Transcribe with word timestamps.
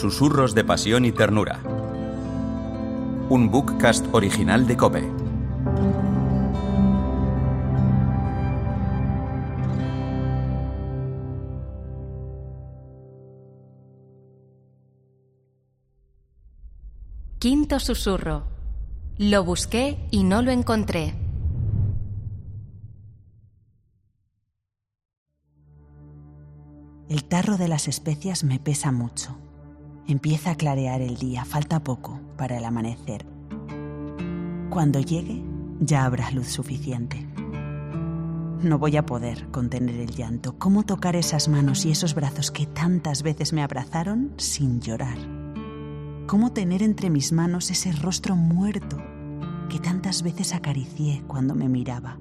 Susurros 0.00 0.54
de 0.54 0.64
Pasión 0.64 1.04
y 1.04 1.12
Ternura. 1.12 1.60
Un 3.28 3.50
bookcast 3.50 4.06
original 4.14 4.66
de 4.66 4.74
Cope. 4.74 5.06
Quinto 17.38 17.78
susurro. 17.78 18.44
Lo 19.18 19.44
busqué 19.44 19.98
y 20.10 20.24
no 20.24 20.40
lo 20.40 20.50
encontré. 20.50 21.14
El 27.10 27.24
tarro 27.24 27.58
de 27.58 27.68
las 27.68 27.86
especias 27.86 28.44
me 28.44 28.58
pesa 28.58 28.92
mucho. 28.92 29.36
Empieza 30.10 30.50
a 30.50 30.54
clarear 30.56 31.02
el 31.02 31.18
día, 31.18 31.44
falta 31.44 31.84
poco 31.84 32.18
para 32.36 32.58
el 32.58 32.64
amanecer. 32.64 33.24
Cuando 34.68 34.98
llegue, 34.98 35.44
ya 35.78 36.04
habrá 36.04 36.32
luz 36.32 36.48
suficiente. 36.48 37.24
No 38.60 38.80
voy 38.80 38.96
a 38.96 39.06
poder 39.06 39.46
contener 39.52 39.94
el 40.00 40.10
llanto. 40.10 40.58
¿Cómo 40.58 40.82
tocar 40.82 41.14
esas 41.14 41.46
manos 41.46 41.84
y 41.84 41.92
esos 41.92 42.16
brazos 42.16 42.50
que 42.50 42.66
tantas 42.66 43.22
veces 43.22 43.52
me 43.52 43.62
abrazaron 43.62 44.32
sin 44.36 44.80
llorar? 44.80 45.16
¿Cómo 46.26 46.50
tener 46.50 46.82
entre 46.82 47.08
mis 47.08 47.30
manos 47.30 47.70
ese 47.70 47.92
rostro 47.92 48.34
muerto 48.34 49.00
que 49.68 49.78
tantas 49.78 50.24
veces 50.24 50.54
acaricié 50.54 51.22
cuando 51.28 51.54
me 51.54 51.68
miraba? 51.68 52.18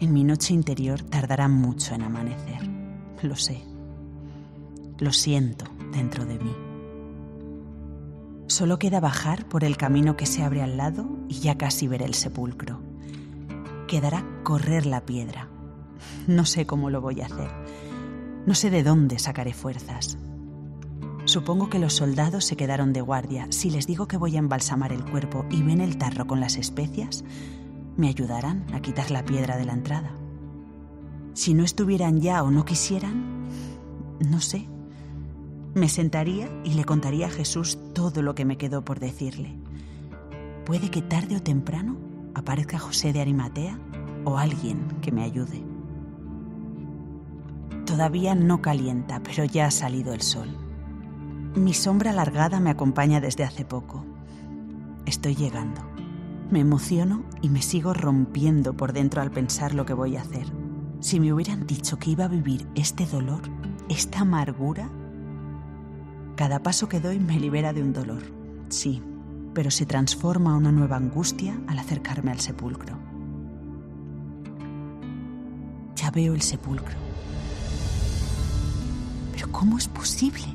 En 0.00 0.12
mi 0.12 0.22
noche 0.22 0.52
interior 0.52 1.00
tardará 1.00 1.48
mucho 1.48 1.94
en 1.94 2.02
amanecer. 2.02 2.60
Lo 3.22 3.36
sé. 3.36 3.71
Lo 5.02 5.12
siento 5.12 5.64
dentro 5.92 6.24
de 6.26 6.38
mí. 6.38 6.54
Solo 8.46 8.78
queda 8.78 9.00
bajar 9.00 9.48
por 9.48 9.64
el 9.64 9.76
camino 9.76 10.16
que 10.16 10.26
se 10.26 10.44
abre 10.44 10.62
al 10.62 10.76
lado 10.76 11.08
y 11.28 11.40
ya 11.40 11.58
casi 11.58 11.88
veré 11.88 12.04
el 12.04 12.14
sepulcro. 12.14 12.80
Quedará 13.88 14.24
correr 14.44 14.86
la 14.86 15.04
piedra. 15.04 15.48
No 16.28 16.44
sé 16.44 16.66
cómo 16.66 16.88
lo 16.88 17.00
voy 17.00 17.20
a 17.20 17.26
hacer. 17.26 17.50
No 18.46 18.54
sé 18.54 18.70
de 18.70 18.84
dónde 18.84 19.18
sacaré 19.18 19.52
fuerzas. 19.52 20.18
Supongo 21.24 21.68
que 21.68 21.80
los 21.80 21.94
soldados 21.94 22.44
se 22.44 22.54
quedaron 22.54 22.92
de 22.92 23.00
guardia. 23.00 23.48
Si 23.50 23.70
les 23.70 23.88
digo 23.88 24.06
que 24.06 24.18
voy 24.18 24.36
a 24.36 24.38
embalsamar 24.38 24.92
el 24.92 25.04
cuerpo 25.04 25.46
y 25.50 25.64
ven 25.64 25.80
el 25.80 25.98
tarro 25.98 26.28
con 26.28 26.38
las 26.38 26.56
especias, 26.56 27.24
me 27.96 28.06
ayudarán 28.06 28.66
a 28.72 28.78
quitar 28.78 29.10
la 29.10 29.24
piedra 29.24 29.56
de 29.56 29.64
la 29.64 29.72
entrada. 29.72 30.12
Si 31.34 31.54
no 31.54 31.64
estuvieran 31.64 32.20
ya 32.20 32.44
o 32.44 32.52
no 32.52 32.64
quisieran, 32.64 33.48
no 34.20 34.40
sé. 34.40 34.68
Me 35.74 35.88
sentaría 35.88 36.50
y 36.64 36.74
le 36.74 36.84
contaría 36.84 37.26
a 37.26 37.30
Jesús 37.30 37.78
todo 37.94 38.20
lo 38.20 38.34
que 38.34 38.44
me 38.44 38.58
quedó 38.58 38.84
por 38.84 39.00
decirle. 39.00 39.56
Puede 40.66 40.90
que 40.90 41.00
tarde 41.00 41.36
o 41.36 41.42
temprano 41.42 41.96
aparezca 42.34 42.78
José 42.78 43.12
de 43.12 43.22
Arimatea 43.22 43.78
o 44.24 44.36
alguien 44.36 44.86
que 45.00 45.12
me 45.12 45.22
ayude. 45.22 45.64
Todavía 47.86 48.34
no 48.34 48.60
calienta, 48.60 49.22
pero 49.22 49.44
ya 49.44 49.66
ha 49.66 49.70
salido 49.70 50.12
el 50.12 50.20
sol. 50.20 50.48
Mi 51.54 51.74
sombra 51.74 52.10
alargada 52.10 52.60
me 52.60 52.70
acompaña 52.70 53.20
desde 53.20 53.44
hace 53.44 53.64
poco. 53.64 54.04
Estoy 55.06 55.34
llegando. 55.34 55.80
Me 56.50 56.60
emociono 56.60 57.24
y 57.40 57.48
me 57.48 57.62
sigo 57.62 57.94
rompiendo 57.94 58.74
por 58.74 58.92
dentro 58.92 59.22
al 59.22 59.30
pensar 59.30 59.74
lo 59.74 59.86
que 59.86 59.94
voy 59.94 60.16
a 60.16 60.22
hacer. 60.22 60.46
Si 61.00 61.18
me 61.18 61.32
hubieran 61.32 61.66
dicho 61.66 61.98
que 61.98 62.10
iba 62.10 62.26
a 62.26 62.28
vivir 62.28 62.68
este 62.74 63.06
dolor, 63.06 63.42
esta 63.88 64.20
amargura, 64.20 64.90
cada 66.36 66.62
paso 66.62 66.88
que 66.88 67.00
doy 67.00 67.18
me 67.18 67.38
libera 67.38 67.72
de 67.72 67.82
un 67.82 67.92
dolor, 67.92 68.22
sí, 68.68 69.02
pero 69.54 69.70
se 69.70 69.86
transforma 69.86 70.52
a 70.52 70.56
una 70.56 70.72
nueva 70.72 70.96
angustia 70.96 71.58
al 71.66 71.78
acercarme 71.78 72.30
al 72.30 72.40
sepulcro. 72.40 72.98
Ya 75.96 76.10
veo 76.10 76.34
el 76.34 76.42
sepulcro. 76.42 76.96
Pero 79.32 79.52
¿cómo 79.52 79.78
es 79.78 79.88
posible? 79.88 80.46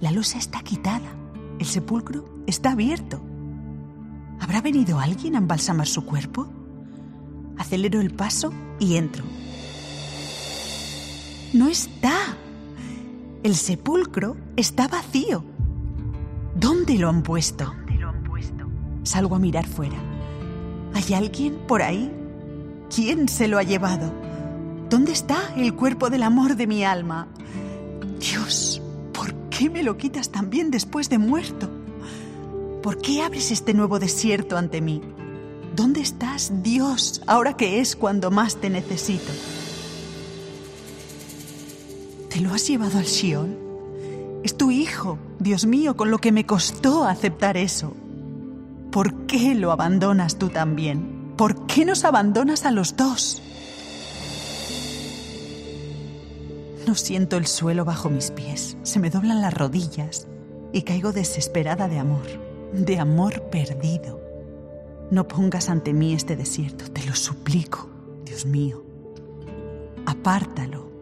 La 0.00 0.10
losa 0.10 0.38
está 0.38 0.60
quitada, 0.62 1.12
el 1.58 1.66
sepulcro 1.66 2.24
está 2.46 2.72
abierto. 2.72 3.22
¿Habrá 4.40 4.60
venido 4.60 4.98
alguien 4.98 5.36
a 5.36 5.38
embalsamar 5.38 5.86
su 5.86 6.04
cuerpo? 6.04 6.48
Acelero 7.56 8.00
el 8.00 8.12
paso 8.12 8.52
y 8.80 8.96
entro. 8.96 9.24
No 11.52 11.68
está. 11.68 12.23
El 13.44 13.56
sepulcro 13.56 14.38
está 14.56 14.88
vacío. 14.88 15.44
¿Dónde 16.54 16.96
lo 16.96 17.10
han 17.10 17.22
puesto? 17.22 17.74
Salgo 19.02 19.36
a 19.36 19.38
mirar 19.38 19.66
fuera. 19.66 19.98
¿Hay 20.94 21.12
alguien 21.12 21.58
por 21.68 21.82
ahí? 21.82 22.10
¿Quién 22.88 23.28
se 23.28 23.46
lo 23.46 23.58
ha 23.58 23.62
llevado? 23.62 24.10
¿Dónde 24.88 25.12
está 25.12 25.52
el 25.58 25.74
cuerpo 25.74 26.08
del 26.08 26.22
amor 26.22 26.56
de 26.56 26.66
mi 26.66 26.84
alma? 26.84 27.28
Dios, 28.18 28.80
¿por 29.12 29.34
qué 29.50 29.68
me 29.68 29.82
lo 29.82 29.98
quitas 29.98 30.30
también 30.30 30.70
después 30.70 31.10
de 31.10 31.18
muerto? 31.18 31.68
¿Por 32.82 32.96
qué 32.96 33.20
abres 33.20 33.50
este 33.50 33.74
nuevo 33.74 33.98
desierto 33.98 34.56
ante 34.56 34.80
mí? 34.80 35.02
¿Dónde 35.76 36.00
estás, 36.00 36.62
Dios, 36.62 37.20
ahora 37.26 37.58
que 37.58 37.80
es 37.80 37.94
cuando 37.94 38.30
más 38.30 38.56
te 38.56 38.70
necesito? 38.70 39.30
¿Te 42.34 42.40
lo 42.40 42.52
has 42.52 42.66
llevado 42.66 42.98
al 42.98 43.04
Shion? 43.04 43.56
Es 44.42 44.56
tu 44.56 44.72
hijo, 44.72 45.18
Dios 45.38 45.66
mío, 45.66 45.96
con 45.96 46.10
lo 46.10 46.18
que 46.18 46.32
me 46.32 46.44
costó 46.44 47.04
aceptar 47.04 47.56
eso. 47.56 47.94
¿Por 48.90 49.26
qué 49.26 49.54
lo 49.54 49.70
abandonas 49.70 50.36
tú 50.36 50.48
también? 50.48 51.32
¿Por 51.36 51.64
qué 51.66 51.84
nos 51.84 52.04
abandonas 52.04 52.66
a 52.66 52.72
los 52.72 52.96
dos? 52.96 53.40
No 56.88 56.96
siento 56.96 57.36
el 57.36 57.46
suelo 57.46 57.84
bajo 57.84 58.10
mis 58.10 58.32
pies, 58.32 58.78
se 58.82 58.98
me 58.98 59.10
doblan 59.10 59.40
las 59.40 59.54
rodillas 59.54 60.26
y 60.72 60.82
caigo 60.82 61.12
desesperada 61.12 61.86
de 61.86 62.00
amor, 62.00 62.26
de 62.72 62.98
amor 62.98 63.42
perdido. 63.42 64.20
No 65.12 65.28
pongas 65.28 65.68
ante 65.68 65.92
mí 65.92 66.14
este 66.14 66.34
desierto, 66.34 66.90
te 66.90 67.04
lo 67.04 67.14
suplico, 67.14 67.88
Dios 68.24 68.44
mío. 68.44 68.84
Apártalo. 70.04 70.93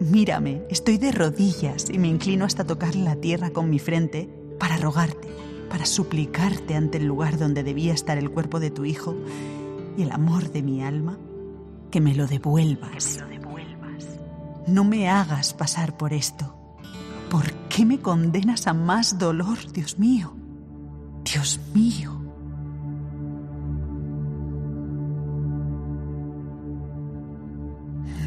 Mírame, 0.00 0.62
estoy 0.70 0.96
de 0.96 1.10
rodillas 1.10 1.90
y 1.90 1.98
me 1.98 2.06
inclino 2.08 2.44
hasta 2.44 2.64
tocar 2.64 2.94
la 2.94 3.16
tierra 3.16 3.50
con 3.50 3.68
mi 3.68 3.78
frente 3.80 4.28
para 4.58 4.76
rogarte, 4.76 5.28
para 5.68 5.86
suplicarte 5.86 6.76
ante 6.76 6.98
el 6.98 7.06
lugar 7.06 7.36
donde 7.38 7.64
debía 7.64 7.94
estar 7.94 8.16
el 8.16 8.30
cuerpo 8.30 8.60
de 8.60 8.70
tu 8.70 8.84
hijo 8.84 9.16
y 9.96 10.02
el 10.02 10.12
amor 10.12 10.52
de 10.52 10.62
mi 10.62 10.84
alma, 10.84 11.18
que 11.90 12.00
me 12.00 12.14
lo 12.14 12.26
devuelvas. 12.26 13.18
No 14.68 14.84
me 14.84 15.08
hagas 15.08 15.54
pasar 15.54 15.96
por 15.96 16.12
esto. 16.12 16.54
¿Por 17.30 17.52
qué 17.68 17.84
me 17.84 17.98
condenas 17.98 18.66
a 18.66 18.74
más 18.74 19.18
dolor, 19.18 19.58
Dios 19.72 19.98
mío? 19.98 20.36
Dios 21.24 21.58
mío. 21.74 22.17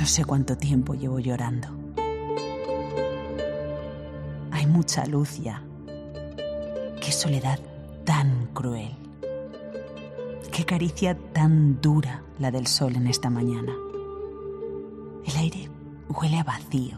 No 0.01 0.07
sé 0.07 0.25
cuánto 0.25 0.57
tiempo 0.57 0.95
llevo 0.95 1.19
llorando. 1.19 1.67
Hay 4.49 4.65
mucha 4.65 5.05
luz 5.05 5.37
ya. 5.37 5.61
Qué 6.99 7.11
soledad 7.11 7.59
tan 8.03 8.47
cruel. 8.47 8.95
Qué 10.51 10.65
caricia 10.65 11.15
tan 11.33 11.79
dura 11.81 12.23
la 12.39 12.49
del 12.49 12.65
sol 12.65 12.95
en 12.95 13.05
esta 13.05 13.29
mañana. 13.29 13.75
El 15.23 15.37
aire 15.37 15.69
huele 16.09 16.39
a 16.39 16.45
vacío. 16.45 16.97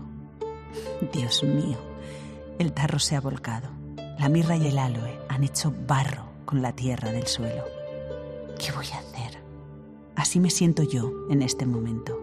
Dios 1.12 1.44
mío, 1.44 1.80
el 2.58 2.72
tarro 2.72 3.00
se 3.00 3.18
ha 3.18 3.20
volcado. 3.20 3.68
La 4.18 4.30
mirra 4.30 4.56
y 4.56 4.68
el 4.68 4.78
aloe 4.78 5.20
han 5.28 5.44
hecho 5.44 5.74
barro 5.86 6.24
con 6.46 6.62
la 6.62 6.72
tierra 6.72 7.12
del 7.12 7.28
suelo. 7.28 7.66
¿Qué 8.58 8.72
voy 8.72 8.88
a 8.94 9.00
hacer? 9.00 9.44
Así 10.16 10.40
me 10.40 10.50
siento 10.50 10.84
yo 10.84 11.12
en 11.30 11.42
este 11.42 11.66
momento, 11.66 12.18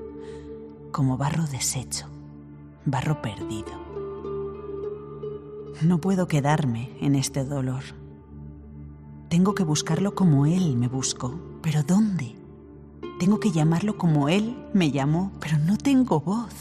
como 0.90 1.16
barro 1.16 1.44
deshecho, 1.46 2.06
barro 2.84 3.22
perdido. 3.22 3.72
No 5.82 5.98
puedo 5.98 6.28
quedarme 6.28 6.90
en 7.00 7.14
este 7.14 7.44
dolor. 7.44 7.82
Tengo 9.28 9.54
que 9.54 9.64
buscarlo 9.64 10.14
como 10.14 10.44
Él 10.44 10.76
me 10.76 10.88
buscó. 10.88 11.38
¿Pero 11.62 11.82
dónde? 11.82 12.34
Tengo 13.19 13.38
que 13.38 13.50
llamarlo 13.50 13.96
como 13.96 14.28
Él 14.28 14.56
me 14.72 14.90
llamó, 14.90 15.32
pero 15.40 15.58
no 15.58 15.76
tengo 15.76 16.20
voz. 16.20 16.54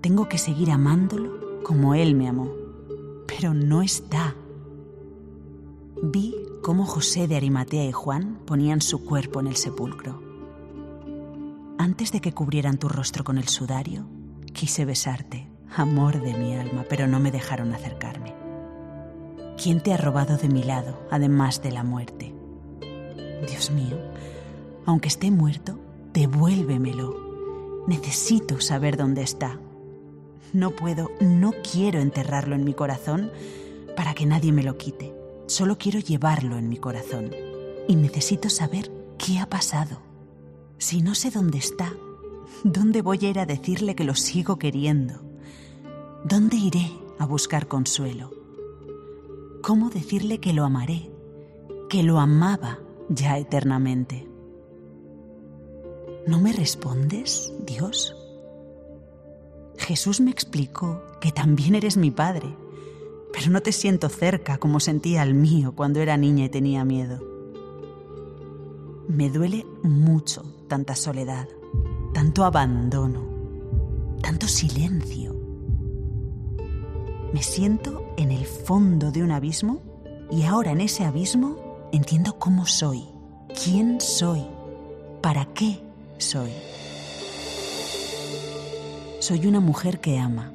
Tengo 0.00 0.28
que 0.28 0.38
seguir 0.38 0.70
amándolo 0.70 1.62
como 1.62 1.94
Él 1.94 2.14
me 2.14 2.28
amó, 2.28 2.50
pero 3.26 3.54
no 3.54 3.82
está. 3.82 4.34
Vi 6.02 6.34
cómo 6.62 6.86
José 6.86 7.28
de 7.28 7.36
Arimatea 7.36 7.84
y 7.84 7.92
Juan 7.92 8.38
ponían 8.46 8.80
su 8.80 9.04
cuerpo 9.04 9.40
en 9.40 9.48
el 9.48 9.56
sepulcro. 9.56 10.31
Antes 11.82 12.12
de 12.12 12.20
que 12.20 12.32
cubrieran 12.32 12.78
tu 12.78 12.88
rostro 12.88 13.24
con 13.24 13.38
el 13.38 13.48
sudario, 13.48 14.06
quise 14.52 14.84
besarte, 14.84 15.48
amor 15.74 16.22
de 16.22 16.32
mi 16.32 16.54
alma, 16.54 16.84
pero 16.88 17.08
no 17.08 17.18
me 17.18 17.32
dejaron 17.32 17.74
acercarme. 17.74 18.36
¿Quién 19.60 19.82
te 19.82 19.92
ha 19.92 19.96
robado 19.96 20.36
de 20.36 20.48
mi 20.48 20.62
lado, 20.62 21.04
además 21.10 21.60
de 21.60 21.72
la 21.72 21.82
muerte? 21.82 22.36
Dios 23.48 23.72
mío, 23.72 23.96
aunque 24.86 25.08
esté 25.08 25.32
muerto, 25.32 25.76
devuélvemelo. 26.12 27.82
Necesito 27.88 28.60
saber 28.60 28.96
dónde 28.96 29.22
está. 29.22 29.58
No 30.52 30.70
puedo, 30.70 31.10
no 31.18 31.52
quiero 31.68 31.98
enterrarlo 31.98 32.54
en 32.54 32.62
mi 32.62 32.74
corazón 32.74 33.32
para 33.96 34.14
que 34.14 34.24
nadie 34.24 34.52
me 34.52 34.62
lo 34.62 34.78
quite. 34.78 35.12
Solo 35.48 35.78
quiero 35.78 35.98
llevarlo 35.98 36.58
en 36.58 36.68
mi 36.68 36.76
corazón. 36.76 37.32
Y 37.88 37.96
necesito 37.96 38.50
saber 38.50 38.92
qué 39.18 39.40
ha 39.40 39.48
pasado. 39.48 40.11
Si 40.82 41.00
no 41.00 41.14
sé 41.14 41.30
dónde 41.30 41.58
está, 41.58 41.94
¿dónde 42.64 43.02
voy 43.02 43.24
a 43.24 43.30
ir 43.30 43.38
a 43.38 43.46
decirle 43.46 43.94
que 43.94 44.02
lo 44.02 44.16
sigo 44.16 44.58
queriendo? 44.58 45.14
¿Dónde 46.24 46.56
iré 46.56 46.90
a 47.20 47.24
buscar 47.24 47.68
consuelo? 47.68 48.32
¿Cómo 49.62 49.90
decirle 49.90 50.40
que 50.40 50.52
lo 50.52 50.64
amaré, 50.64 51.08
que 51.88 52.02
lo 52.02 52.18
amaba 52.18 52.80
ya 53.08 53.38
eternamente? 53.38 54.28
¿No 56.26 56.40
me 56.40 56.52
respondes, 56.52 57.52
Dios? 57.64 58.16
Jesús 59.78 60.20
me 60.20 60.32
explicó 60.32 61.00
que 61.20 61.30
también 61.30 61.76
eres 61.76 61.96
mi 61.96 62.10
Padre, 62.10 62.56
pero 63.32 63.50
no 63.52 63.60
te 63.60 63.70
siento 63.70 64.08
cerca 64.08 64.58
como 64.58 64.80
sentía 64.80 65.22
al 65.22 65.34
mío 65.34 65.74
cuando 65.76 66.00
era 66.00 66.16
niña 66.16 66.46
y 66.46 66.48
tenía 66.48 66.84
miedo. 66.84 67.31
Me 69.08 69.30
duele 69.30 69.66
mucho 69.82 70.42
tanta 70.68 70.94
soledad, 70.94 71.48
tanto 72.14 72.44
abandono, 72.44 73.20
tanto 74.22 74.46
silencio. 74.46 75.34
Me 77.32 77.42
siento 77.42 78.14
en 78.16 78.30
el 78.30 78.46
fondo 78.46 79.10
de 79.10 79.22
un 79.22 79.32
abismo 79.32 79.80
y 80.30 80.44
ahora 80.44 80.70
en 80.70 80.80
ese 80.80 81.04
abismo 81.04 81.88
entiendo 81.92 82.38
cómo 82.38 82.64
soy, 82.64 83.04
quién 83.64 84.00
soy, 84.00 84.46
para 85.20 85.46
qué 85.46 85.82
soy. 86.18 86.52
Soy 89.18 89.46
una 89.46 89.60
mujer 89.60 90.00
que 90.00 90.18
ama, 90.18 90.52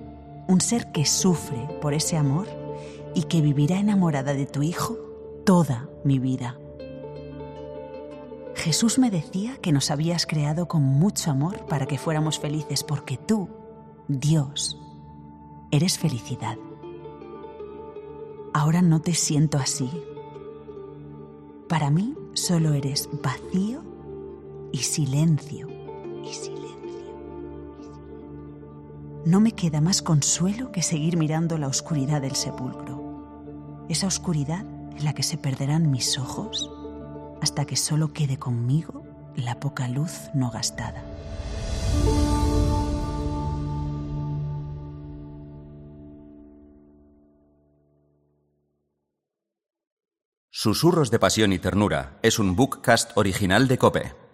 un 0.47 0.61
ser 0.61 0.91
que 0.91 1.05
sufre 1.05 1.67
por 1.81 1.93
ese 1.93 2.17
amor 2.17 2.47
y 3.13 3.23
que 3.23 3.41
vivirá 3.41 3.79
enamorada 3.79 4.33
de 4.33 4.45
tu 4.45 4.63
Hijo 4.63 4.97
toda 5.45 5.89
mi 6.03 6.19
vida. 6.19 6.57
Jesús 8.67 8.99
me 8.99 9.09
decía 9.09 9.55
que 9.61 9.71
nos 9.71 9.91
habías 9.91 10.25
creado 10.25 10.67
con 10.67 10.83
mucho 10.83 11.31
amor 11.31 11.65
para 11.67 11.85
que 11.85 11.97
fuéramos 11.97 12.37
felices 12.37 12.83
porque 12.83 13.15
tú, 13.15 13.47
Dios, 14.09 14.77
eres 15.71 15.97
felicidad. 15.97 16.57
Ahora 18.53 18.81
no 18.81 18.99
te 18.99 19.13
siento 19.13 19.57
así. 19.57 19.89
Para 21.69 21.89
mí 21.89 22.13
solo 22.33 22.73
eres 22.73 23.07
vacío 23.23 23.85
y 24.73 24.79
silencio. 24.79 25.69
Y 26.25 26.33
silencio. 26.33 27.15
No 29.23 29.39
me 29.39 29.53
queda 29.53 29.79
más 29.79 30.01
consuelo 30.01 30.73
que 30.73 30.81
seguir 30.81 31.15
mirando 31.15 31.57
la 31.57 31.69
oscuridad 31.69 32.21
del 32.21 32.35
sepulcro. 32.35 33.85
Esa 33.87 34.07
oscuridad 34.07 34.65
en 34.97 35.05
la 35.05 35.13
que 35.13 35.23
se 35.23 35.37
perderán 35.37 35.89
mis 35.89 36.17
ojos 36.17 36.69
hasta 37.41 37.65
que 37.65 37.75
solo 37.75 38.13
quede 38.13 38.37
conmigo 38.37 39.05
la 39.35 39.59
poca 39.59 39.87
luz 39.87 40.29
no 40.33 40.49
gastada. 40.51 41.03
Susurros 50.49 51.11
de 51.11 51.19
Pasión 51.19 51.53
y 51.53 51.59
Ternura 51.59 52.17
es 52.23 52.39
un 52.39 52.55
bookcast 52.55 53.15
original 53.15 53.67
de 53.67 53.77
Cope. 53.77 54.26